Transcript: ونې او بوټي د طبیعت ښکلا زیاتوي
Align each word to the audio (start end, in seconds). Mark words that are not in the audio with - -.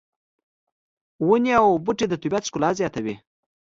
ونې 1.27 1.51
او 1.61 1.67
بوټي 1.85 2.05
د 2.09 2.13
طبیعت 2.21 2.43
ښکلا 2.47 2.69
زیاتوي 2.79 3.15